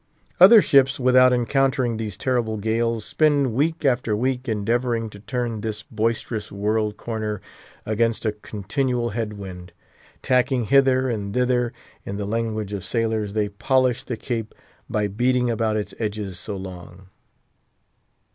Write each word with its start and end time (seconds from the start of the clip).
Other 0.39 0.63
ships, 0.63 0.99
without 0.99 1.31
encountering 1.31 1.97
these 1.97 2.17
terrible 2.17 2.57
gales, 2.57 3.05
spend 3.05 3.53
week 3.53 3.85
after 3.85 4.15
week 4.15 4.49
endeavouring 4.49 5.11
to 5.11 5.19
turn 5.19 5.61
this 5.61 5.83
boisterous 5.83 6.51
world 6.51 6.97
corner 6.97 7.39
against 7.85 8.25
a 8.25 8.31
continual 8.31 9.11
head 9.11 9.33
wind. 9.33 9.73
Tacking 10.23 10.63
hither 10.65 11.07
and 11.07 11.35
thither, 11.35 11.71
in 12.03 12.17
the 12.17 12.25
language 12.25 12.73
of 12.73 12.83
sailors 12.83 13.33
they 13.33 13.47
polish 13.49 14.03
the 14.03 14.17
Cape 14.17 14.55
by 14.89 15.07
beating 15.07 15.51
about 15.51 15.77
its 15.77 15.93
edges 15.99 16.39
so 16.39 16.57
long. 16.57 17.09